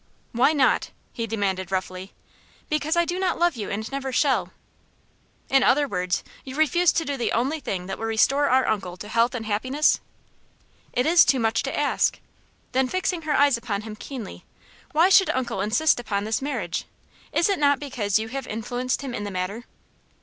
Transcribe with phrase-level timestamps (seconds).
[0.31, 2.11] "Why not?" he demanded, roughly.
[2.69, 5.57] "Because I do not love you, and never shall," she responded, firmly.
[5.57, 8.97] "In other words, you refuse to do the only thing that will restore our uncle
[8.97, 9.99] to health and happiness?"
[10.91, 12.19] "It is too much to ask."
[12.71, 14.43] Then, fixing her eyes upon him keenly:
[14.91, 16.85] "Why should uncle insist upon this marriage?
[17.31, 19.65] Is it not because you have influenced him in the matter?"